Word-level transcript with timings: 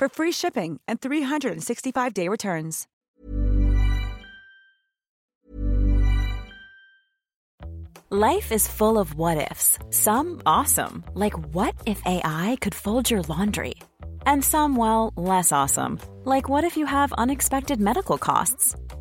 for 0.00 0.08
free 0.08 0.32
shipping 0.32 0.80
and 0.88 0.98
365-day 1.00 2.26
returns. 2.28 2.88
Life 8.12 8.50
is 8.50 8.66
full 8.66 8.98
of 8.98 9.14
what 9.14 9.50
ifs. 9.52 9.78
Some 9.90 10.42
awesome, 10.44 11.04
like 11.14 11.34
what 11.54 11.76
if 11.86 12.02
AI 12.04 12.56
could 12.60 12.74
fold 12.74 13.08
your 13.08 13.22
laundry? 13.22 13.74
And 14.26 14.44
some 14.44 14.74
well, 14.74 15.12
less 15.16 15.52
awesome, 15.52 16.00
like 16.24 16.48
what 16.48 16.64
if 16.64 16.76
you 16.76 16.86
have 16.86 17.12
unexpected 17.12 17.80
medical 17.80 18.18
costs? 18.18 18.74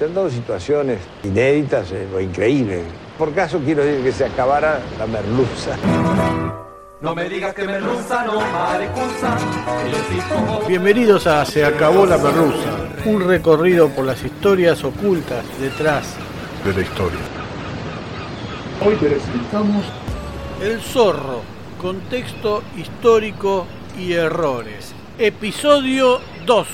Se 0.00 0.06
han 0.06 0.14
dado 0.14 0.30
situaciones 0.30 0.98
inéditas 1.22 1.92
eh, 1.92 2.08
o 2.16 2.20
increíbles. 2.20 2.80
Por 3.18 3.34
caso 3.34 3.60
quiero 3.62 3.84
decir 3.84 4.02
que 4.02 4.12
se 4.12 4.24
acabara 4.24 4.80
la 4.98 5.06
merluza. 5.06 5.76
No 7.02 7.14
me 7.14 7.28
digas 7.28 7.54
que 7.54 7.66
merluza, 7.66 8.24
no 8.24 8.32
pongo- 8.32 8.46
Bienvenidos 10.66 11.26
a 11.26 11.44
Se 11.44 11.62
acabó 11.66 12.06
la 12.06 12.16
merluza, 12.16 12.78
un 13.04 13.28
recorrido 13.28 13.90
por 13.90 14.06
las 14.06 14.24
historias 14.24 14.82
ocultas 14.84 15.44
detrás 15.60 16.14
de 16.64 16.72
la 16.72 16.80
historia. 16.80 17.20
Hoy 18.82 18.94
presentamos 18.94 19.84
El 20.62 20.80
zorro, 20.80 21.42
contexto 21.78 22.62
histórico 22.74 23.66
y 23.98 24.14
errores. 24.14 24.94
Episodio 25.18 26.20
2. 26.46 26.66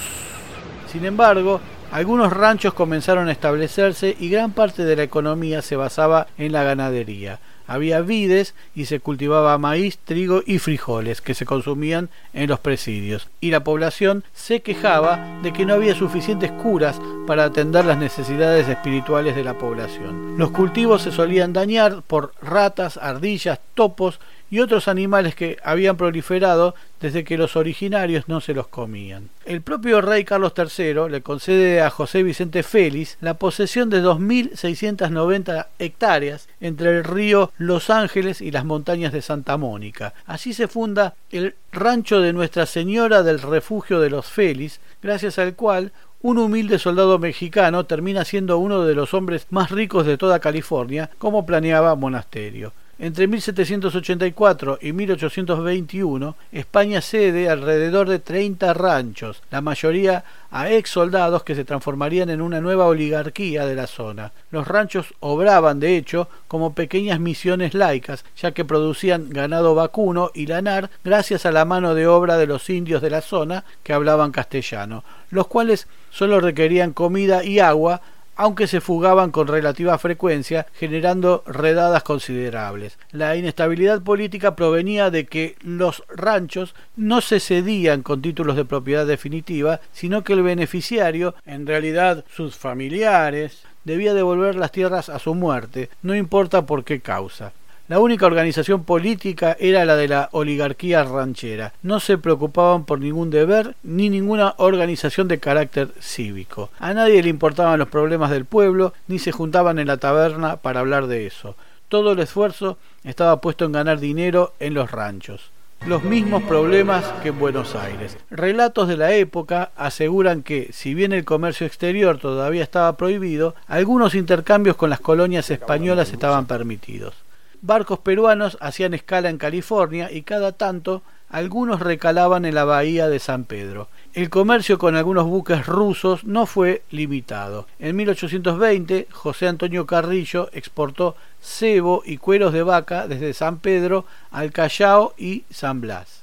Sin 0.93 1.05
embargo, 1.05 1.61
algunos 1.91 2.33
ranchos 2.33 2.75
comenzaron 2.75 3.29
a 3.29 3.33
establecerse 3.33 4.17
y 4.19 4.29
gran 4.29 4.53
parte 4.53 4.85
de 4.85 4.97
la 4.97 5.03
economía 5.03 5.63
se 5.63 5.77
basaba 5.77 6.27
en 6.39 6.53
la 6.53 6.63
ganadería. 6.63 7.39
Había 7.69 8.01
vides 8.01 8.55
y 8.77 8.85
se 8.85 9.01
cultivaba 9.01 9.59
maíz, 9.59 9.99
trigo 9.99 10.43
y 10.47 10.59
frijoles 10.59 11.21
que 11.21 11.35
se 11.35 11.47
consumían 11.47 12.11
en 12.33 12.49
los 12.49 12.61
presidios. 12.61 13.29
Y 13.41 13.51
la 13.51 13.65
población 13.65 14.23
se 14.35 14.61
quejaba 14.61 15.41
de 15.43 15.53
que 15.53 15.67
no 15.67 15.75
había 15.75 15.97
suficientes 15.97 16.53
curas 16.53 17.01
para 17.27 17.45
atender 17.45 17.85
las 17.85 17.99
necesidades 17.99 18.69
espirituales 18.69 19.35
de 19.35 19.43
la 19.43 19.59
población. 19.59 20.39
Los 20.39 20.53
cultivos 20.53 21.03
se 21.03 21.11
solían 21.11 21.53
dañar 21.53 22.03
por 22.07 22.33
ratas, 22.41 22.99
ardillas, 22.99 23.59
topos 23.75 24.21
y 24.51 24.61
otros 24.61 24.89
animales 24.89 25.35
que 25.35 25.59
habían 25.63 25.97
proliferado 25.97 26.75
desde 27.01 27.25
que 27.25 27.37
los 27.37 27.57
originarios 27.57 28.29
no 28.29 28.41
se 28.41 28.55
los 28.55 28.69
comían. 28.69 29.29
El 29.45 29.61
propio 29.61 30.01
rey 30.01 30.25
Carlos 30.25 30.53
III 30.57 31.11
le 31.11 31.21
concede 31.21 31.83
a 31.83 31.91
José 31.91 32.23
Vicente 32.23 32.63
Félix 32.63 33.19
la 33.21 33.35
posesión 33.35 33.91
de 33.91 34.03
2.690 34.03 35.67
hectáreas 35.79 36.49
entre 36.61 36.91
el 36.97 37.05
río 37.05 37.53
Los 37.59 37.91
Ángeles 37.91 38.41
y 38.41 38.51
las 38.51 38.65
montañas 38.65 39.13
de 39.13 39.23
Santa 39.23 39.57
Mónica. 39.57 40.15
Así 40.27 40.55
se 40.55 40.69
funda 40.69 41.15
el 41.31 41.55
rancho 41.73 42.21
de 42.21 42.33
Nuestra 42.33 42.67
Señora 42.67 43.23
del 43.23 43.41
Refugio 43.41 44.01
de 44.01 44.11
los 44.11 44.27
Félix, 44.27 44.81
gracias 45.03 45.39
al 45.39 45.55
cual 45.55 45.93
un 46.23 46.39
humilde 46.39 46.79
soldado 46.79 47.19
mexicano 47.19 47.85
termina 47.85 48.25
siendo 48.25 48.59
uno 48.59 48.85
de 48.85 48.95
los 48.95 49.15
hombres 49.15 49.47
más 49.51 49.71
ricos 49.71 50.07
de 50.07 50.19
toda 50.19 50.41
California, 50.41 51.11
como 51.19 51.47
planeaba 51.47 51.95
Monasterio. 51.95 52.73
Entre 52.99 53.27
1784 53.27 54.79
y 54.81 54.95
1821, 54.95 56.35
España 56.51 57.03
cede 57.03 57.51
alrededor 57.51 58.09
de 58.09 58.21
30 58.21 58.73
ranchos, 58.73 59.43
la 59.51 59.61
mayoría 59.61 60.25
a 60.51 60.71
ex 60.71 60.89
soldados 60.89 61.43
que 61.43 61.55
se 61.55 61.67
transformarían 61.67 62.31
en 62.31 62.41
una 62.41 62.63
nueva 62.63 62.87
oligarquía 62.87 63.67
de 63.67 63.75
la 63.75 63.87
zona. 63.87 64.33
Los 64.51 64.67
ranchos 64.67 65.13
obraban, 65.21 65.79
de 65.79 65.99
hecho, 65.99 66.31
como 66.49 66.73
pequeñas 66.73 67.21
misiones 67.21 67.75
laicas, 67.75 68.25
ya 68.41 68.53
que 68.53 68.65
producían 68.65 69.29
ganado 69.29 69.75
vacuno 69.75 70.31
y 70.33 70.47
lanar 70.47 70.89
gracias 71.05 71.45
a 71.45 71.53
la 71.53 71.67
mano 71.67 71.95
de 71.95 72.07
obra 72.07 72.39
de 72.39 72.47
los 72.47 72.71
indios 72.71 73.03
de 73.03 73.11
la 73.11 73.21
zona 73.21 73.65
que 73.83 73.93
hablaban 73.93 74.33
castellano, 74.33 75.05
los 75.29 75.49
cuales 75.49 75.87
solo 76.11 76.41
requerían 76.41 76.95
comida 76.95 77.45
y 77.45 77.59
agua 77.59 78.01
aunque 78.37 78.67
se 78.67 78.81
fugaban 78.81 79.31
con 79.31 79.49
relativa 79.49 79.99
frecuencia, 79.99 80.67
generando 80.75 81.43
redadas 81.47 82.03
considerables. 82.03 82.99
La 83.11 83.37
inestabilidad 83.37 84.03
política 84.03 84.55
provenía 84.55 85.11
de 85.11 85.27
que 85.27 85.57
los 85.63 86.05
ranchos 86.09 86.75
no 86.97 87.21
se 87.21 87.41
cedían 87.41 88.03
con 88.03 88.23
títulos 88.23 88.57
de 88.57 88.65
propiedad 88.65 89.07
definitiva, 89.07 89.81
sino 89.93 90.23
que 90.23 90.35
el 90.35 90.43
beneficiario, 90.43 91.35
en 91.47 91.67
realidad 91.67 92.25
sus 92.35 92.57
familiares, 92.57 93.63
debía 93.85 94.15
devolver 94.15 94.57
las 94.57 94.73
tierras 94.73 95.09
a 95.09 95.19
su 95.19 95.35
muerte, 95.35 95.89
no 96.03 96.15
importa 96.15 96.67
por 96.67 96.85
qué 96.85 97.01
causa. 97.01 97.53
La 97.89 98.01
única 98.01 98.27
organización 98.27 98.83
política 98.83 99.57
era 99.61 99.85
la 99.85 99.95
de 99.95 100.09
la 100.09 100.29
oligarquía 100.33 101.05
ranchera. 101.05 101.73
No 101.83 102.01
se 102.01 102.19
preocupaban 102.19 102.85
por 102.85 102.99
ningún 102.99 103.31
deber 103.31 103.77
ni 103.85 104.11
ninguna 104.11 104.55
organización 104.57 105.29
de 105.29 105.39
carácter 105.39 105.91
cívico. 106.01 106.71
A 106.81 106.95
nadie 106.95 107.23
le 107.23 107.29
importaban 107.29 107.79
los 107.79 107.87
problemas 107.87 108.33
del 108.33 108.45
pueblo 108.45 108.93
ni 109.07 109.21
se 109.21 109.31
juntaban 109.31 109.79
en 109.79 109.87
la 109.87 109.99
taberna 109.99 110.57
para 110.57 110.81
hablar 110.81 111.07
de 111.07 111.27
eso. 111.27 111.55
todo 111.89 112.11
el 112.13 112.19
esfuerzo 112.19 112.79
estaba 113.05 113.41
puesto 113.41 113.65
en 113.65 113.71
ganar 113.71 114.01
dinero 114.01 114.55
en 114.59 114.75
los 114.75 114.91
ranchos. 114.91 115.53
Los 115.87 116.03
mismos 116.03 116.43
problemas 116.43 117.05
que 117.23 117.29
en 117.29 117.39
Buenos 117.39 117.77
Aires. 117.77 118.19
Relatos 118.29 118.89
de 118.89 118.97
la 118.97 119.13
época 119.13 119.71
aseguran 119.77 120.43
que, 120.43 120.71
si 120.73 120.95
bien 120.95 121.13
el 121.13 121.25
comercio 121.25 121.65
exterior 121.65 122.19
todavía 122.19 122.65
estaba 122.65 122.97
prohibido, 122.97 123.55
algunos 123.69 124.17
intercambios 124.17 124.75
con 124.75 124.91
las 124.91 124.99
colonias 124.99 125.49
españolas 125.51 126.13
estaban 126.13 126.47
permitidos. 126.47 127.15
Barcos 127.63 127.99
peruanos 127.99 128.59
hacían 128.61 128.95
escala 128.95 129.31
en 129.31 129.39
California 129.39 130.11
y 130.11 130.23
cada 130.23 130.53
tanto 130.53 131.03
algunos 131.29 131.81
recalaban 131.81 132.45
en 132.45 132.55
la 132.55 132.65
bahía 132.65 133.09
de 133.09 133.19
San 133.19 133.45
Pedro. 133.45 133.89
El 134.15 134.31
comercio 134.31 134.79
con 134.79 134.97
algunos 134.97 135.27
buques 135.27 135.67
rusos 135.67 136.25
no 136.25 136.47
fue 136.47 136.83
limitado. 136.91 137.67
En 137.79 137.97
1820, 137.97 139.09
José 139.11 139.49
Antonio 139.49 139.87
Carrillo 139.87 140.49
exportó 140.53 141.17
cebo 141.41 142.03
y 142.05 142.19
cueros 142.19 142.53
de 142.53 142.63
vaca 142.63 143.09
desde 143.09 143.35
San 143.35 143.59
Pedro 143.59 144.05
al 144.31 144.53
Callao 144.53 145.15
y 145.19 145.45
San 145.51 145.81
Blas. 145.81 146.23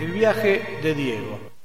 El 0.00 0.12
viaje 0.12 0.80
de 0.82 0.94
Diego. 0.94 1.59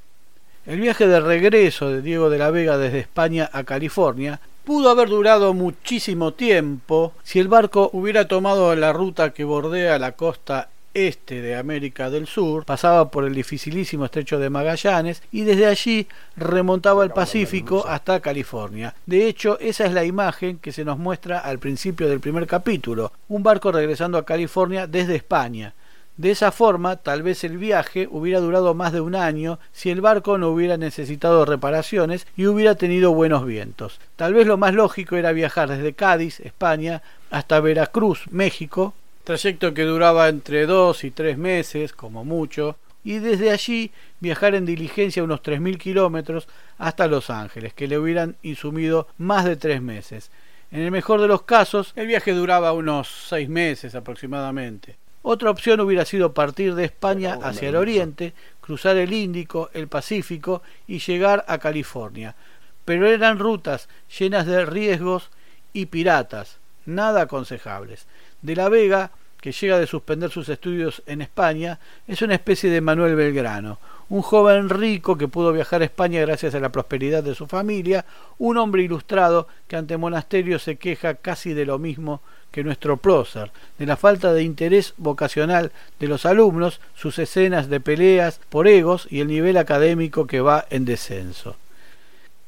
El 0.66 0.80
viaje 0.80 1.06
de 1.06 1.20
regreso 1.20 1.90
de 1.90 2.02
Diego 2.02 2.28
de 2.28 2.38
la 2.38 2.50
Vega 2.50 2.76
desde 2.76 2.98
España 2.98 3.48
a 3.52 3.62
California 3.62 4.40
pudo 4.64 4.90
haber 4.90 5.08
durado 5.08 5.54
muchísimo 5.54 6.32
tiempo 6.32 7.12
si 7.22 7.38
el 7.38 7.46
barco 7.46 7.88
hubiera 7.92 8.26
tomado 8.26 8.74
la 8.74 8.92
ruta 8.92 9.30
que 9.30 9.44
bordea 9.44 9.96
la 10.00 10.12
costa 10.12 10.68
este 10.92 11.40
de 11.40 11.54
América 11.54 12.10
del 12.10 12.26
Sur, 12.26 12.64
pasaba 12.64 13.12
por 13.12 13.24
el 13.26 13.34
dificilísimo 13.36 14.06
estrecho 14.06 14.40
de 14.40 14.50
Magallanes 14.50 15.22
y 15.30 15.42
desde 15.42 15.66
allí 15.66 16.08
remontaba 16.36 17.04
el 17.04 17.10
Pacífico 17.10 17.86
hasta 17.86 18.18
California. 18.18 18.92
De 19.06 19.28
hecho, 19.28 19.60
esa 19.60 19.86
es 19.86 19.92
la 19.92 20.04
imagen 20.04 20.58
que 20.58 20.72
se 20.72 20.84
nos 20.84 20.98
muestra 20.98 21.38
al 21.38 21.60
principio 21.60 22.08
del 22.08 22.18
primer 22.18 22.48
capítulo, 22.48 23.12
un 23.28 23.44
barco 23.44 23.70
regresando 23.70 24.18
a 24.18 24.24
California 24.24 24.88
desde 24.88 25.14
España. 25.14 25.74
De 26.16 26.30
esa 26.30 26.50
forma, 26.50 26.96
tal 26.96 27.22
vez 27.22 27.44
el 27.44 27.58
viaje 27.58 28.08
hubiera 28.10 28.40
durado 28.40 28.72
más 28.72 28.92
de 28.92 29.02
un 29.02 29.14
año 29.14 29.58
si 29.72 29.90
el 29.90 30.00
barco 30.00 30.38
no 30.38 30.48
hubiera 30.48 30.78
necesitado 30.78 31.44
reparaciones 31.44 32.26
y 32.38 32.46
hubiera 32.46 32.74
tenido 32.74 33.12
buenos 33.12 33.44
vientos. 33.44 34.00
Tal 34.16 34.32
vez 34.32 34.46
lo 34.46 34.56
más 34.56 34.72
lógico 34.72 35.16
era 35.16 35.32
viajar 35.32 35.68
desde 35.68 35.92
Cádiz, 35.92 36.40
España, 36.40 37.02
hasta 37.30 37.60
Veracruz, 37.60 38.24
México, 38.30 38.94
trayecto 39.24 39.74
que 39.74 39.82
duraba 39.82 40.28
entre 40.28 40.64
dos 40.66 41.04
y 41.04 41.10
tres 41.10 41.36
meses, 41.36 41.92
como 41.92 42.24
mucho, 42.24 42.76
y 43.04 43.18
desde 43.18 43.50
allí 43.50 43.90
viajar 44.20 44.54
en 44.54 44.64
diligencia 44.64 45.22
unos 45.22 45.42
tres 45.42 45.60
mil 45.60 45.76
kilómetros 45.78 46.48
hasta 46.78 47.08
Los 47.08 47.28
Ángeles, 47.28 47.74
que 47.74 47.88
le 47.88 47.98
hubieran 47.98 48.36
insumido 48.42 49.08
más 49.18 49.44
de 49.44 49.56
tres 49.56 49.82
meses. 49.82 50.30
En 50.70 50.80
el 50.80 50.90
mejor 50.90 51.20
de 51.20 51.28
los 51.28 51.42
casos, 51.42 51.92
el 51.94 52.06
viaje 52.06 52.32
duraba 52.32 52.72
unos 52.72 53.26
seis 53.28 53.48
meses 53.48 53.94
aproximadamente. 53.94 54.96
Otra 55.28 55.50
opción 55.50 55.80
hubiera 55.80 56.04
sido 56.04 56.34
partir 56.34 56.76
de 56.76 56.84
España 56.84 57.36
hacia 57.42 57.70
el 57.70 57.74
oriente, 57.74 58.32
cruzar 58.60 58.96
el 58.96 59.12
Índico, 59.12 59.70
el 59.72 59.88
Pacífico 59.88 60.62
y 60.86 61.00
llegar 61.00 61.44
a 61.48 61.58
California. 61.58 62.36
Pero 62.84 63.08
eran 63.08 63.40
rutas 63.40 63.88
llenas 64.16 64.46
de 64.46 64.64
riesgos 64.64 65.30
y 65.72 65.86
piratas, 65.86 66.58
nada 66.84 67.22
aconsejables. 67.22 68.06
De 68.40 68.54
la 68.54 68.68
Vega, 68.68 69.10
que 69.40 69.50
llega 69.50 69.80
de 69.80 69.88
suspender 69.88 70.30
sus 70.30 70.48
estudios 70.48 71.02
en 71.06 71.22
España, 71.22 71.80
es 72.06 72.22
una 72.22 72.34
especie 72.34 72.70
de 72.70 72.80
Manuel 72.80 73.16
Belgrano, 73.16 73.80
un 74.08 74.22
joven 74.22 74.68
rico 74.68 75.18
que 75.18 75.26
pudo 75.26 75.52
viajar 75.52 75.82
a 75.82 75.86
España 75.86 76.20
gracias 76.20 76.54
a 76.54 76.60
la 76.60 76.70
prosperidad 76.70 77.24
de 77.24 77.34
su 77.34 77.48
familia, 77.48 78.04
un 78.38 78.58
hombre 78.58 78.84
ilustrado 78.84 79.48
que 79.66 79.74
ante 79.74 79.96
monasterio 79.96 80.60
se 80.60 80.76
queja 80.76 81.16
casi 81.16 81.52
de 81.52 81.66
lo 81.66 81.80
mismo 81.80 82.22
que 82.56 82.64
nuestro 82.64 82.96
prócer, 82.96 83.50
de 83.76 83.84
la 83.84 83.98
falta 83.98 84.32
de 84.32 84.42
interés 84.42 84.94
vocacional 84.96 85.72
de 86.00 86.08
los 86.08 86.24
alumnos, 86.24 86.80
sus 86.94 87.18
escenas 87.18 87.68
de 87.68 87.80
peleas 87.80 88.40
por 88.48 88.66
egos 88.66 89.06
y 89.10 89.20
el 89.20 89.28
nivel 89.28 89.58
académico 89.58 90.26
que 90.26 90.40
va 90.40 90.64
en 90.70 90.86
descenso. 90.86 91.56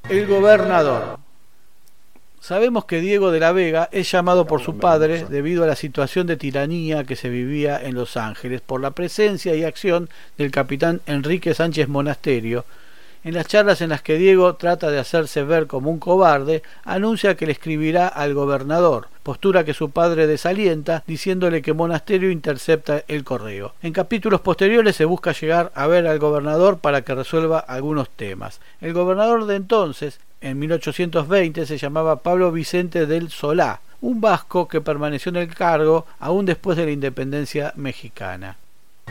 El 0.09 0.27
gobernador. 0.27 1.19
Sabemos 2.41 2.87
que 2.87 3.03
Diego 3.03 3.31
de 3.31 3.41
la 3.41 3.53
Vega 3.53 3.91
es 3.93 4.11
llamado 4.11 4.47
por 4.47 4.63
su 4.63 4.79
padre 4.79 5.27
debido 5.29 5.63
a 5.65 5.67
la 5.67 5.77
situación 5.77 6.27
de 6.27 6.39
tiranía 6.39 7.05
que 7.05 7.15
se 7.15 7.29
vivía 7.29 7.79
en 7.79 7.95
Los 7.95 8.17
Ángeles 8.17 8.63
por 8.63 8.81
la 8.81 8.93
presencia 8.93 9.55
y 9.57 9.65
acción 9.65 10.09
del 10.39 10.51
capitán 10.51 11.03
Enrique 11.05 11.53
Sánchez 11.53 11.87
Monasterio. 11.87 12.65
En 13.29 13.35
las 13.35 13.47
charlas 13.47 13.83
en 13.83 13.91
las 13.91 14.01
que 14.01 14.17
Diego 14.17 14.55
trata 14.55 14.91
de 14.91 14.99
hacerse 14.99 15.43
ver 15.43 15.67
como 15.67 15.91
un 15.91 15.99
cobarde, 15.99 16.63
anuncia 16.85 17.37
que 17.37 17.45
le 17.45 17.53
escribirá 17.53 18.09
al 18.09 18.33
gobernador, 18.33 19.09
postura 19.23 19.65
que 19.65 19.75
su 19.75 19.91
padre 19.91 20.27
desalienta, 20.27 21.05
diciéndole 21.07 21.61
que 21.61 21.75
Monasterio 21.75 22.31
intercepta 22.31 23.05
el 23.07 23.25
correo. 23.25 23.75
En 23.83 23.93
capítulos 23.93 24.41
posteriores 24.41 24.97
se 24.97 25.05
busca 25.05 25.33
llegar 25.33 25.71
a 25.75 25.87
ver 25.87 26.07
al 26.07 26.19
gobernador 26.19 26.79
para 26.79 27.03
que 27.03 27.15
resuelva 27.15 27.59
algunos 27.59 28.09
temas. 28.09 28.63
El 28.81 28.95
gobernador 28.95 29.45
de 29.45 29.57
entonces 29.57 30.21
en 30.41 30.59
1820 30.59 31.67
se 31.67 31.77
llamaba 31.77 32.23
Pablo 32.23 32.51
Vicente 32.51 33.05
del 33.05 33.29
Solá, 33.29 33.83
un 34.01 34.23
vasco 34.23 34.69
que 34.69 34.81
permaneció 34.81 35.29
en 35.29 35.37
el 35.37 35.55
cargo 35.55 36.07
aún 36.19 36.47
después 36.47 36.79
de 36.79 36.87
la 36.87 36.93
independencia 36.93 37.75
mexicana. 37.77 38.57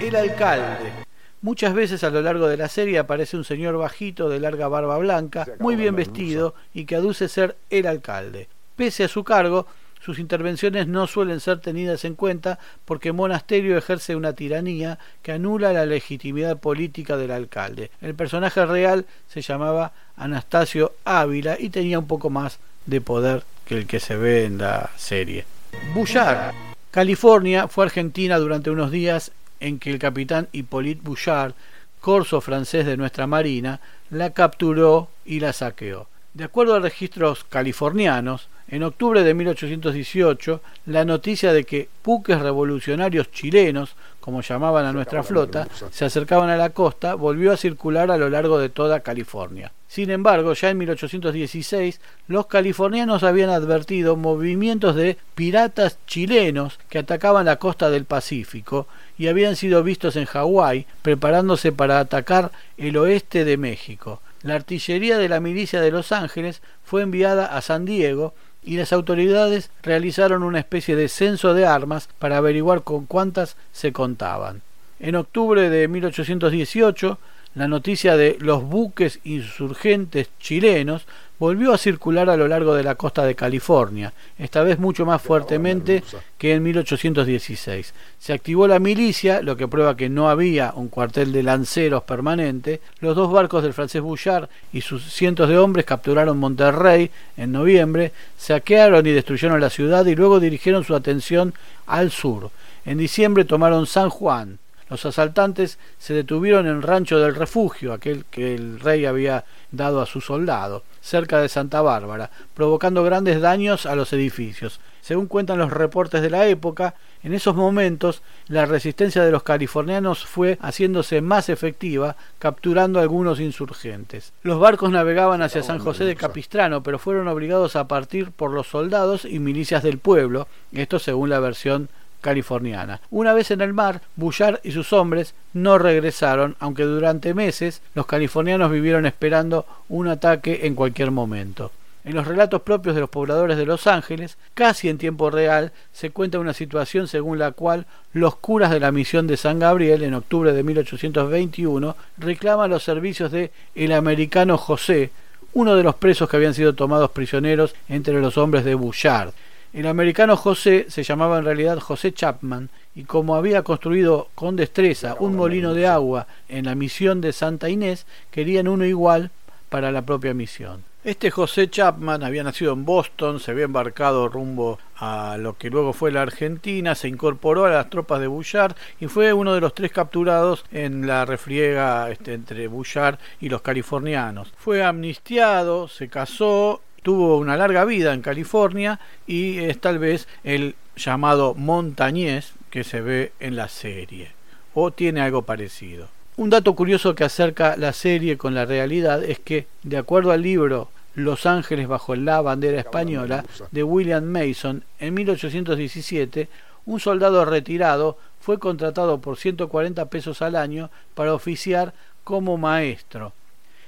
El 0.01 0.15
alcalde. 0.15 1.05
Muchas 1.41 1.73
veces 1.73 2.03
a 2.03 2.09
lo 2.09 2.21
largo 2.21 2.47
de 2.47 2.57
la 2.57 2.67
serie 2.67 2.97
aparece 2.97 3.37
un 3.37 3.43
señor 3.43 3.77
bajito 3.77 4.27
de 4.27 4.39
larga 4.39 4.67
barba 4.67 4.97
blanca, 4.97 5.45
muy 5.59 5.75
bien 5.75 5.95
vestido 5.95 6.55
y 6.73 6.85
que 6.85 6.95
aduce 6.95 7.27
ser 7.27 7.55
el 7.69 7.85
alcalde. 7.85 8.47
Pese 8.75 9.03
a 9.03 9.07
su 9.07 9.23
cargo, 9.23 9.67
sus 9.99 10.19
intervenciones 10.19 10.87
no 10.87 11.05
suelen 11.05 11.39
ser 11.39 11.59
tenidas 11.59 12.05
en 12.05 12.15
cuenta 12.15 12.57
porque 12.85 13.11
Monasterio 13.11 13.77
ejerce 13.77 14.15
una 14.15 14.33
tiranía 14.33 14.97
que 15.21 15.31
anula 15.31 15.73
la 15.73 15.85
legitimidad 15.85 16.57
política 16.57 17.17
del 17.17 17.31
alcalde. 17.31 17.91
El 18.01 18.15
personaje 18.15 18.65
real 18.65 19.05
se 19.27 19.41
llamaba 19.41 19.93
Anastasio 20.15 20.93
Ávila 21.05 21.57
y 21.59 21.69
tenía 21.69 21.99
un 21.99 22.07
poco 22.07 22.29
más 22.29 22.59
de 22.85 23.01
poder 23.01 23.43
que 23.65 23.77
el 23.77 23.85
que 23.85 23.99
se 23.99 24.15
ve 24.15 24.45
en 24.45 24.57
la 24.57 24.89
serie. 24.95 25.45
Bouchard. 25.93 26.53
California 26.89 27.67
fue 27.67 27.85
Argentina 27.85 28.39
durante 28.39 28.71
unos 28.71 28.89
días 28.89 29.31
en 29.59 29.79
que 29.79 29.91
el 29.91 29.99
capitán 29.99 30.47
Hippolyte 30.51 31.01
Bouchard, 31.03 31.53
corso 31.99 32.41
francés 32.41 32.85
de 32.85 32.97
nuestra 32.97 33.27
marina, 33.27 33.79
la 34.09 34.31
capturó 34.31 35.09
y 35.25 35.39
la 35.39 35.53
saqueó. 35.53 36.07
De 36.33 36.43
acuerdo 36.43 36.75
a 36.75 36.79
registros 36.79 37.43
californianos, 37.43 38.47
en 38.67 38.83
octubre 38.83 39.23
de 39.23 39.33
1818, 39.33 40.61
la 40.87 41.05
noticia 41.05 41.53
de 41.53 41.63
que 41.63 41.89
buques 42.03 42.39
revolucionarios 42.39 43.31
chilenos, 43.31 43.95
como 44.27 44.41
llamaban 44.41 44.85
a 44.85 44.91
nuestra 44.91 45.23
flota, 45.23 45.69
se 45.89 46.03
acercaban 46.03 46.49
a 46.49 46.57
la 46.57 46.71
costa, 46.71 47.15
volvió 47.15 47.53
a 47.53 47.55
circular 47.55 48.11
a 48.11 48.17
lo 48.17 48.29
largo 48.29 48.59
de 48.59 48.67
toda 48.67 48.99
California. 48.99 49.71
Sin 49.87 50.09
embargo, 50.11 50.51
ya 50.51 50.69
en 50.69 50.79
1816, 50.79 52.01
los 52.27 52.47
californianos 52.47 53.23
habían 53.23 53.49
advertido 53.49 54.17
movimientos 54.17 54.97
de 54.97 55.17
piratas 55.33 55.99
chilenos 56.07 56.77
que 56.89 56.99
atacaban 56.99 57.45
la 57.45 57.55
costa 57.55 57.89
del 57.89 58.03
Pacífico 58.03 58.87
y 59.17 59.27
habían 59.27 59.55
sido 59.55 59.81
vistos 59.81 60.17
en 60.17 60.25
Hawái 60.25 60.87
preparándose 61.03 61.71
para 61.71 62.01
atacar 62.01 62.51
el 62.75 62.97
oeste 62.97 63.45
de 63.45 63.55
México. 63.55 64.21
La 64.41 64.55
artillería 64.55 65.17
de 65.17 65.29
la 65.29 65.39
milicia 65.39 65.79
de 65.79 65.91
Los 65.91 66.11
Ángeles 66.11 66.61
fue 66.83 67.01
enviada 67.01 67.45
a 67.45 67.61
San 67.61 67.85
Diego 67.85 68.33
y 68.67 68.75
las 68.75 68.91
autoridades 68.91 69.71
realizaron 69.81 70.43
una 70.43 70.59
especie 70.59 70.97
de 70.97 71.07
censo 71.07 71.53
de 71.53 71.65
armas 71.65 72.09
para 72.19 72.37
averiguar 72.37 72.83
con 72.83 73.05
cuántas 73.05 73.55
se 73.71 73.93
contaban. 73.93 74.61
En 74.99 75.15
octubre 75.15 75.69
de 75.69 75.87
1818, 75.87 77.17
la 77.55 77.67
noticia 77.69 78.17
de 78.17 78.37
los 78.41 78.63
buques 78.63 79.19
insurgentes 79.23 80.29
chilenos 80.39 81.07
volvió 81.39 81.73
a 81.73 81.77
circular 81.77 82.29
a 82.29 82.37
lo 82.37 82.47
largo 82.47 82.73
de 82.73 82.83
la 82.83 82.95
costa 82.95 83.23
de 83.23 83.35
California, 83.35 84.13
esta 84.37 84.63
vez 84.63 84.79
mucho 84.79 85.05
más 85.05 85.21
fuertemente 85.21 86.03
que 86.37 86.53
en 86.53 86.63
1816. 86.63 87.93
Se 88.19 88.33
activó 88.33 88.67
la 88.67 88.79
milicia, 88.79 89.41
lo 89.41 89.55
que 89.55 89.67
prueba 89.67 89.95
que 89.95 90.09
no 90.09 90.29
había 90.29 90.73
un 90.75 90.87
cuartel 90.87 91.31
de 91.31 91.43
lanceros 91.43 92.03
permanente. 92.03 92.81
Los 92.99 93.15
dos 93.15 93.31
barcos 93.31 93.63
del 93.63 93.73
francés 93.73 94.01
Bouchard 94.01 94.49
y 94.73 94.81
sus 94.81 95.11
cientos 95.13 95.49
de 95.49 95.57
hombres 95.57 95.85
capturaron 95.85 96.37
Monterrey 96.37 97.11
en 97.37 97.51
noviembre, 97.51 98.11
saquearon 98.37 99.05
y 99.05 99.11
destruyeron 99.11 99.61
la 99.61 99.69
ciudad 99.69 100.05
y 100.05 100.15
luego 100.15 100.39
dirigieron 100.39 100.83
su 100.83 100.95
atención 100.95 101.53
al 101.85 102.11
sur. 102.11 102.51
En 102.85 102.97
diciembre 102.97 103.45
tomaron 103.45 103.85
San 103.85 104.09
Juan, 104.09 104.59
los 104.89 105.05
asaltantes 105.05 105.79
se 105.97 106.13
detuvieron 106.13 106.67
en 106.67 106.77
el 106.77 106.83
rancho 106.83 107.19
del 107.19 107.35
refugio, 107.35 107.93
aquel 107.93 108.25
que 108.25 108.55
el 108.55 108.79
rey 108.79 109.05
había 109.05 109.45
dado 109.71 110.01
a 110.01 110.05
su 110.05 110.21
soldado, 110.21 110.83
cerca 111.01 111.41
de 111.41 111.49
Santa 111.49 111.81
Bárbara, 111.81 112.29
provocando 112.53 113.03
grandes 113.03 113.41
daños 113.41 113.85
a 113.85 113.95
los 113.95 114.13
edificios. 114.13 114.79
Según 115.01 115.27
cuentan 115.27 115.59
los 115.59 115.71
reportes 115.71 116.21
de 116.21 116.29
la 116.29 116.47
época, 116.47 116.95
en 117.23 117.33
esos 117.33 117.55
momentos 117.55 118.21
la 118.47 118.65
resistencia 118.65 119.23
de 119.23 119.31
los 119.31 119.43
californianos 119.43 120.25
fue 120.25 120.57
haciéndose 120.61 121.21
más 121.21 121.49
efectiva, 121.49 122.15
capturando 122.39 122.99
a 122.99 123.03
algunos 123.03 123.39
insurgentes. 123.39 124.33
Los 124.43 124.59
barcos 124.59 124.91
navegaban 124.91 125.41
hacia 125.41 125.63
San 125.63 125.79
José 125.79 126.03
de 126.03 126.15
Capistrano, 126.15 126.83
pero 126.83 126.99
fueron 126.99 127.27
obligados 127.27 127.75
a 127.75 127.87
partir 127.87 128.31
por 128.31 128.51
los 128.51 128.67
soldados 128.67 129.25
y 129.25 129.39
milicias 129.39 129.83
del 129.83 129.97
pueblo, 129.97 130.47
esto 130.73 130.99
según 130.99 131.29
la 131.29 131.39
versión 131.39 131.89
californiana. 132.21 133.01
Una 133.09 133.33
vez 133.33 133.51
en 133.51 133.61
el 133.61 133.73
mar, 133.73 134.01
Bullard 134.15 134.59
y 134.63 134.71
sus 134.71 134.93
hombres 134.93 135.33
no 135.53 135.77
regresaron, 135.77 136.55
aunque 136.59 136.83
durante 136.83 137.33
meses 137.33 137.81
los 137.93 138.05
californianos 138.05 138.71
vivieron 138.71 139.05
esperando 139.05 139.65
un 139.89 140.07
ataque 140.07 140.61
en 140.63 140.75
cualquier 140.75 141.11
momento. 141.11 141.71
En 142.07 142.15
los 142.15 142.25
relatos 142.25 142.61
propios 142.61 142.95
de 142.95 143.01
los 143.01 143.09
pobladores 143.09 143.57
de 143.57 143.65
Los 143.65 143.85
Ángeles, 143.85 144.37
casi 144.53 144.87
en 144.87 144.97
tiempo 144.97 145.29
real, 145.29 145.73
se 145.91 146.09
cuenta 146.11 146.39
una 146.39 146.53
situación 146.53 147.09
según 147.09 147.37
la 147.37 147.51
cual 147.51 147.85
los 148.13 148.37
curas 148.37 148.71
de 148.71 148.79
la 148.79 148.93
misión 148.93 149.27
de 149.27 149.35
San 149.35 149.59
Gabriel, 149.59 150.03
en 150.03 150.13
octubre 150.13 150.53
de 150.53 150.63
1821, 150.63 151.97
reclaman 152.17 152.69
los 152.69 152.83
servicios 152.83 153.29
de 153.33 153.51
el 153.75 153.91
americano 153.91 154.57
José, 154.57 155.11
uno 155.51 155.75
de 155.75 155.83
los 155.83 155.95
presos 155.95 156.29
que 156.29 156.37
habían 156.37 156.53
sido 156.53 156.75
tomados 156.75 157.11
prisioneros 157.11 157.75
entre 157.89 158.21
los 158.21 158.37
hombres 158.37 158.63
de 158.63 158.75
Bouchard. 158.75 159.33
El 159.77 159.85
americano 159.85 160.35
José 160.35 160.87
se 160.89 161.03
llamaba 161.03 161.37
en 161.37 161.45
realidad 161.45 161.77
José 161.77 162.11
Chapman 162.11 162.71
y 162.95 163.03
como 163.03 163.35
había 163.35 163.61
construido 163.61 164.27
con 164.33 164.55
destreza 164.55 165.15
un 165.19 165.35
molino 165.35 165.75
de 165.75 165.85
agua 165.85 166.25
en 166.49 166.65
la 166.65 166.73
misión 166.73 167.21
de 167.21 167.31
Santa 167.31 167.69
Inés, 167.69 168.07
querían 168.31 168.67
uno 168.67 168.85
igual 168.85 169.29
para 169.69 169.91
la 169.91 170.01
propia 170.01 170.33
misión. 170.33 170.83
Este 171.03 171.29
José 171.29 171.69
Chapman 171.69 172.23
había 172.23 172.43
nacido 172.43 172.73
en 172.73 172.85
Boston, 172.85 173.39
se 173.39 173.51
había 173.51 173.65
embarcado 173.65 174.27
rumbo 174.27 174.79
a 174.97 175.37
lo 175.37 175.55
que 175.59 175.69
luego 175.69 175.93
fue 175.93 176.11
la 176.11 176.23
Argentina, 176.23 176.95
se 176.95 177.07
incorporó 177.07 177.65
a 177.65 177.69
las 177.69 177.91
tropas 177.91 178.19
de 178.19 178.25
Bouchard 178.25 178.75
y 178.99 179.05
fue 179.05 179.31
uno 179.31 179.53
de 179.53 179.61
los 179.61 179.75
tres 179.75 179.91
capturados 179.91 180.65
en 180.71 181.05
la 181.05 181.23
refriega 181.23 182.09
este, 182.09 182.33
entre 182.33 182.67
Bouchard 182.67 183.19
y 183.39 183.49
los 183.49 183.61
californianos. 183.61 184.51
Fue 184.57 184.83
amnistiado, 184.83 185.87
se 185.87 186.09
casó, 186.09 186.81
tuvo 187.07 187.37
una 187.37 187.55
larga 187.55 187.85
vida 187.85 188.13
en 188.13 188.21
California 188.21 188.99
y 189.25 189.59
es 189.59 189.79
tal 189.79 189.97
vez 189.97 190.27
el 190.43 190.75
llamado 190.97 191.53
montañés 191.55 192.51
que 192.69 192.83
se 192.83 192.99
ve 192.99 193.31
en 193.39 193.55
la 193.55 193.69
serie 193.69 194.33
o 194.73 194.91
tiene 194.91 195.21
algo 195.21 195.43
parecido. 195.43 196.09
Un 196.35 196.49
dato 196.49 196.75
curioso 196.75 197.15
que 197.15 197.23
acerca 197.23 197.77
la 197.77 197.93
serie 197.93 198.37
con 198.37 198.53
la 198.53 198.65
realidad 198.65 199.23
es 199.23 199.39
que, 199.39 199.67
de 199.83 199.95
acuerdo 199.95 200.31
al 200.33 200.41
libro 200.41 200.89
los 201.15 201.45
Ángeles 201.45 201.87
bajo 201.87 202.13
la 202.13 202.41
bandera 202.41 202.81
española 202.81 203.45
de 203.71 203.83
William 203.83 204.25
Mason 204.25 204.83
en 204.99 205.13
1817, 205.13 206.49
un 206.85 206.99
soldado 206.99 207.45
retirado 207.45 208.17
fue 208.41 208.59
contratado 208.59 209.21
por 209.21 209.37
140 209.37 210.09
pesos 210.09 210.41
al 210.41 210.57
año 210.57 210.89
para 211.15 211.33
oficiar 211.33 211.93
como 212.25 212.57
maestro. 212.57 213.31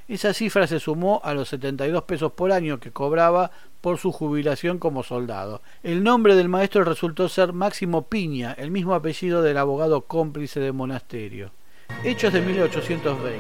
Esa 0.10 0.34
cifra 0.34 0.66
se 0.66 0.80
sumó 0.80 1.22
a 1.24 1.36
los 1.36 1.50
72 1.50 2.02
pesos 2.02 2.32
por 2.32 2.52
año 2.52 2.80
que 2.80 2.90
cobraba 2.90 3.52
por 3.80 4.00
su 4.00 4.12
jubilación 4.12 4.80
como 4.80 5.04
soldado. 5.04 5.62
El 5.84 6.04
nombre 6.04 6.36
del 6.36 6.50
maestro 6.50 6.84
resultó 6.84 7.30
ser 7.30 7.54
Máximo 7.54 8.08
Piña, 8.08 8.54
el 8.54 8.72
mismo 8.72 8.96
apellido 8.96 9.44
del 9.44 9.60
abogado 9.60 10.02
cómplice 10.02 10.60
del 10.60 10.74
monasterio. 10.74 11.52
Hechos 12.04 12.34
de 12.34 12.42
1820. 12.42 13.40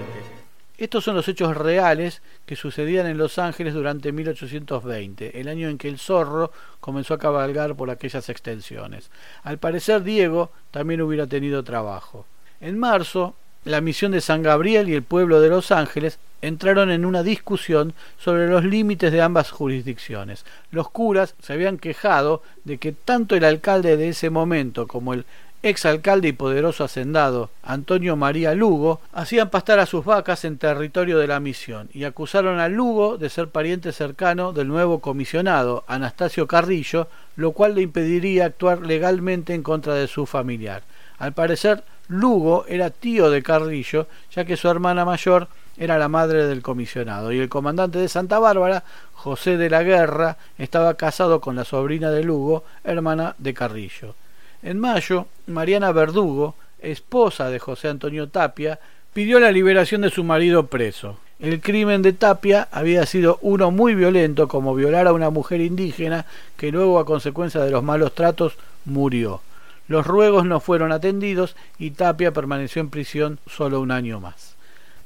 Estos 0.77 1.03
son 1.03 1.15
los 1.15 1.27
hechos 1.27 1.57
reales 1.57 2.21
que 2.45 2.55
sucedían 2.55 3.07
en 3.07 3.17
Los 3.17 3.39
Ángeles 3.39 3.73
durante 3.73 4.11
1820, 4.11 5.41
el 5.41 5.47
año 5.47 5.69
en 5.69 5.79
que 5.79 5.89
el 5.89 5.97
zorro 5.97 6.51
comenzó 6.79 7.15
a 7.15 7.19
cabalgar 7.19 7.75
por 7.75 7.89
aquellas 7.89 8.29
extensiones. 8.29 9.09
Al 9.41 9.57
parecer 9.57 10.03
Diego 10.03 10.51
también 10.69 11.01
hubiera 11.01 11.25
tenido 11.25 11.63
trabajo. 11.63 12.27
En 12.61 12.77
marzo, 12.77 13.35
la 13.66 13.82
misión 13.82 14.12
de 14.12 14.22
San 14.22 14.44
Gabriel 14.44 14.89
y 14.89 14.94
el 14.94 15.04
pueblo 15.04 15.42
de 15.42 15.50
Los 15.50 15.72
Ángeles 15.72 16.20
entraron 16.42 16.89
en 16.92 17.06
una 17.06 17.24
discusión 17.24 17.94
sobre 18.18 18.48
los 18.48 18.63
límites 18.63 19.12
de 19.12 19.22
ambas 19.22 19.51
jurisdicciones. 19.51 20.46
Los 20.72 20.89
curas 20.89 21.36
se 21.42 21.54
habían 21.54 21.78
quejado 21.78 22.42
de 22.63 22.78
que 22.78 22.94
tanto 22.94 23.36
el 23.36 23.44
alcalde 23.44 23.98
de 23.98 24.10
ese 24.10 24.30
momento 24.30 24.88
como 24.88 25.13
el 25.13 25.25
exalcalde 25.62 26.30
y 26.30 26.34
poderoso 26.34 26.86
hacendado 26.86 27.50
Antonio 27.63 28.16
María 28.16 28.56
Lugo, 28.56 29.01
hacían 29.12 29.50
pastar 29.50 29.80
a 29.80 29.86
sus 29.86 30.06
vacas 30.06 30.46
en 30.46 30.58
territorio 30.58 31.18
de 31.18 31.28
la 31.28 31.42
misión 31.42 31.89
y 31.94 32.06
acusaron 32.06 32.60
a 32.60 32.70
Lugo 32.70 33.18
de 33.18 33.30
ser 33.30 33.50
pariente 33.50 33.92
cercano 33.92 34.54
del 34.54 34.70
nuevo 34.70 35.00
comisionado 35.00 35.84
Anastasio 35.88 36.48
Carrillo, 36.48 37.08
lo 37.36 37.51
cual 37.51 37.75
le 37.75 37.82
impediría 37.82 38.46
actuar 38.46 38.86
legalmente 38.86 39.54
en 39.54 39.63
contra 39.63 39.96
de 39.96 40.08
su 40.08 40.25
familiar. 40.25 40.84
Al 41.18 41.34
parecer, 41.34 41.84
Lugo 42.10 42.66
era 42.68 42.89
tío 42.89 43.30
de 43.30 43.44
Carrillo, 43.44 44.08
ya 44.36 44.44
que 44.44 44.58
su 44.58 44.68
hermana 44.68 45.06
mayor 45.06 45.48
era 45.78 45.98
la 45.98 46.10
madre 46.10 46.46
del 46.48 46.62
comisionado, 46.62 47.32
y 47.32 47.39
el 47.39 47.50
comandante 47.50 48.00
de 48.00 48.10
Santa 48.10 48.39
Bárbara, 48.39 48.84
José 49.13 49.58
de 49.58 49.70
la 49.70 49.84
Guerra, 49.84 50.38
estaba 50.58 50.96
casado 50.96 51.39
con 51.39 51.56
la 51.56 51.63
sobrina 51.63 52.12
de 52.12 52.24
Lugo, 52.24 52.63
hermana 52.84 53.36
de 53.38 53.54
Carrillo. 53.54 54.16
En 54.62 54.80
mayo, 54.80 55.28
Mariana 55.48 55.92
Verdugo, 55.92 56.56
esposa 56.80 57.50
de 57.50 57.60
José 57.60 57.88
Antonio 57.88 58.28
Tapia, 58.28 58.80
pidió 59.13 59.39
la 59.39 59.51
liberación 59.51 60.01
de 60.01 60.10
su 60.10 60.24
marido 60.24 60.68
preso. 60.68 61.18
El 61.39 61.62
crimen 61.62 62.01
de 62.01 62.12
Tapia 62.12 62.68
había 62.72 63.06
sido 63.06 63.39
uno 63.42 63.72
muy 63.72 63.96
violento, 63.96 64.48
como 64.48 64.75
violar 64.75 65.08
a 65.08 65.13
una 65.13 65.30
mujer 65.30 65.62
indígena 65.62 66.25
que 66.58 66.72
luego 66.72 67.00
a 67.00 67.06
consecuencia 67.06 67.62
de 67.62 67.72
los 67.72 67.84
malos 67.84 68.13
tratos 68.13 68.58
murió. 68.84 69.42
Los 69.89 70.05
ruegos 70.05 70.46
no 70.46 70.60
fueron 70.60 70.91
atendidos 70.91 71.55
y 71.79 71.91
Tapia 71.91 72.31
permaneció 72.31 72.79
en 72.79 72.91
prisión 72.91 73.39
solo 73.48 73.81
un 73.81 73.89
año 73.89 74.19
más. 74.19 74.55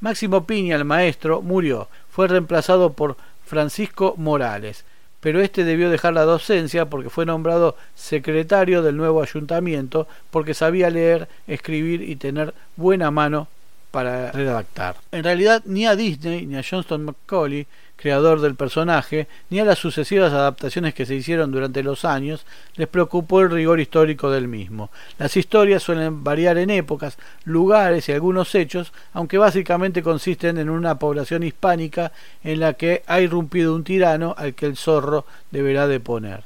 Máximo 0.02 0.46
Piña, 0.46 0.76
el 0.76 0.84
maestro, 0.84 1.42
murió. 1.42 1.88
Fue 2.12 2.28
reemplazado 2.28 2.92
por 2.92 3.16
Francisco 3.46 4.14
Morales, 4.18 4.84
pero 5.22 5.40
este 5.40 5.64
debió 5.64 5.90
dejar 5.90 6.14
la 6.14 6.26
docencia 6.26 6.90
porque 6.90 7.10
fue 7.10 7.26
nombrado 7.26 7.78
secretario 7.96 8.82
del 8.82 8.98
nuevo 8.98 9.24
ayuntamiento 9.24 10.06
porque 10.32 10.54
sabía 10.54 10.90
leer, 10.90 11.30
escribir 11.48 12.02
y 12.02 12.18
tener 12.18 12.54
buena 12.76 13.10
mano 13.10 13.48
para 13.94 14.32
redactar. 14.32 14.96
En 15.12 15.24
realidad 15.24 15.62
ni 15.66 15.86
a 15.86 15.96
Disney 15.96 16.48
ni 16.48 16.58
a 16.58 16.64
Johnston 16.68 17.06
McCauley, 17.06 17.68
creador 17.96 18.42
del 18.42 18.56
personaje, 18.56 19.28
ni 19.52 19.60
a 19.60 19.66
las 19.66 19.78
sucesivas 19.78 20.34
adaptaciones 20.34 20.96
que 20.96 21.06
se 21.06 21.14
hicieron 21.14 21.52
durante 21.52 21.84
los 21.84 22.04
años, 22.04 22.44
les 22.76 22.88
preocupó 22.88 23.42
el 23.42 23.52
rigor 23.52 23.80
histórico 23.80 24.32
del 24.32 24.48
mismo. 24.48 24.90
Las 25.20 25.38
historias 25.38 25.84
suelen 25.84 26.24
variar 26.24 26.58
en 26.58 26.72
épocas, 26.72 27.20
lugares 27.44 28.10
y 28.10 28.14
algunos 28.14 28.56
hechos, 28.56 28.92
aunque 29.14 29.38
básicamente 29.38 30.02
consisten 30.02 30.58
en 30.58 30.72
una 30.72 30.98
población 30.98 31.44
hispánica 31.44 32.12
en 32.44 32.62
la 32.62 32.74
que 32.74 33.04
ha 33.06 33.22
irrumpido 33.22 33.76
un 33.76 33.84
tirano 33.84 34.34
al 34.36 34.56
que 34.56 34.66
el 34.66 34.76
zorro 34.76 35.28
deberá 35.52 35.86
deponer. 35.88 36.42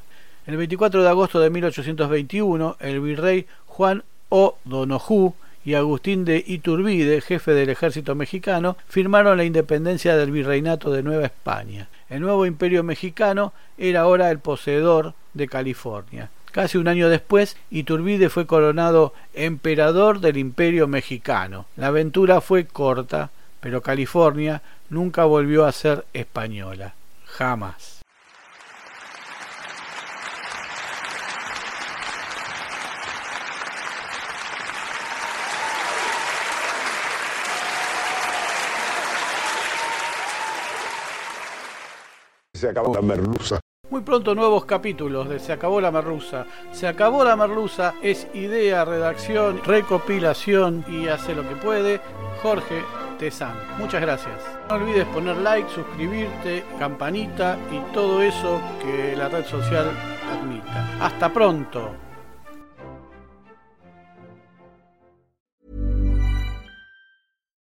El 0.45 0.57
24 0.57 1.01
de 1.01 1.09
agosto 1.09 1.39
de 1.39 1.49
1821, 1.49 2.75
el 2.81 2.99
virrey 2.99 3.47
Juan 3.67 4.03
O'Donoghue 4.27 5.33
y 5.67 5.75
Agustín 5.75 6.23
de 6.23 6.45
Iturbide, 6.47 7.19
jefe 7.19 7.51
del 7.51 7.67
ejército 7.67 8.15
mexicano, 8.15 8.77
firmaron 8.87 9.35
la 9.35 9.43
independencia 9.43 10.15
del 10.15 10.31
virreinato 10.31 10.93
de 10.93 11.03
Nueva 11.03 11.25
España. 11.25 11.89
El 12.09 12.21
nuevo 12.21 12.45
imperio 12.45 12.83
mexicano 12.83 13.51
era 13.77 13.99
ahora 13.99 14.31
el 14.31 14.39
poseedor 14.39 15.13
de 15.33 15.49
California. 15.49 16.29
Casi 16.53 16.77
un 16.77 16.87
año 16.87 17.09
después, 17.09 17.57
Iturbide 17.69 18.29
fue 18.29 18.47
coronado 18.47 19.13
emperador 19.33 20.21
del 20.21 20.37
imperio 20.37 20.87
mexicano. 20.87 21.65
La 21.75 21.87
aventura 21.87 22.39
fue 22.39 22.65
corta, 22.65 23.31
pero 23.59 23.81
California 23.81 24.61
nunca 24.89 25.25
volvió 25.25 25.65
a 25.65 25.73
ser 25.73 26.05
española. 26.13 26.93
Jamás. 27.25 27.96
Se 42.57 42.69
acabó 42.69 42.95
la 42.95 43.01
merluza. 43.03 43.59
Muy 43.91 44.01
pronto 44.01 44.33
nuevos 44.33 44.65
capítulos 44.65 45.29
de 45.29 45.39
Se 45.39 45.53
acabó 45.53 45.79
la 45.79 45.91
merluza. 45.91 46.47
Se 46.71 46.87
acabó 46.87 47.23
la 47.23 47.35
merluza 47.35 47.93
es 48.01 48.27
idea, 48.33 48.83
redacción, 48.83 49.61
recopilación 49.63 50.83
y 50.87 51.07
hace 51.07 51.35
lo 51.35 51.47
que 51.47 51.55
puede 51.55 52.01
Jorge 52.41 52.81
Tezán. 53.19 53.53
Muchas 53.77 54.01
gracias. 54.01 54.41
No 54.69 54.75
olvides 54.75 55.05
poner 55.05 55.37
like, 55.37 55.69
suscribirte, 55.69 56.65
campanita 56.79 57.59
y 57.71 57.93
todo 57.93 58.23
eso 58.23 58.59
que 58.81 59.15
la 59.15 59.29
red 59.29 59.45
social 59.45 59.91
admita. 60.31 60.97
Hasta 60.99 61.31
pronto. 61.31 62.06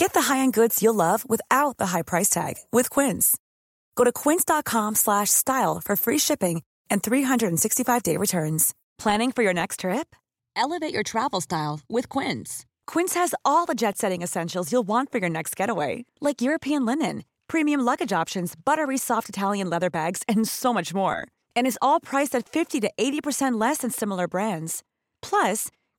Get 0.00 0.14
the 0.14 0.32
high-end 0.32 0.54
goods 0.54 0.82
you'll 0.82 0.94
love 0.94 1.28
without 1.28 1.76
the 1.76 1.88
high 1.88 2.00
price 2.00 2.30
tag 2.30 2.54
with 2.72 2.88
Quince. 2.88 3.36
Go 3.96 4.04
to 4.04 4.10
quince.com 4.10 4.94
slash 4.94 5.28
style 5.28 5.82
for 5.84 5.94
free 5.94 6.16
shipping 6.16 6.62
and 6.88 7.02
365-day 7.02 8.16
returns. 8.16 8.72
Planning 8.96 9.30
for 9.30 9.42
your 9.42 9.52
next 9.52 9.80
trip? 9.80 10.16
Elevate 10.56 10.94
your 10.94 11.02
travel 11.02 11.42
style 11.42 11.80
with 11.90 12.08
Quince. 12.08 12.64
Quince 12.86 13.12
has 13.12 13.34
all 13.44 13.66
the 13.66 13.74
jet-setting 13.74 14.22
essentials 14.22 14.72
you'll 14.72 14.88
want 14.88 15.12
for 15.12 15.18
your 15.18 15.28
next 15.28 15.54
getaway, 15.54 16.06
like 16.18 16.40
European 16.40 16.86
linen, 16.86 17.24
premium 17.46 17.82
luggage 17.82 18.12
options, 18.12 18.54
buttery 18.56 18.96
soft 18.96 19.28
Italian 19.28 19.68
leather 19.68 19.90
bags, 19.90 20.22
and 20.26 20.48
so 20.48 20.72
much 20.72 20.94
more. 20.94 21.28
And 21.54 21.66
is 21.66 21.78
all 21.82 22.00
priced 22.00 22.34
at 22.34 22.48
50 22.48 22.80
to 22.80 22.90
80% 22.98 23.60
less 23.60 23.78
than 23.78 23.90
similar 23.90 24.26
brands. 24.26 24.82
Plus, 25.20 25.68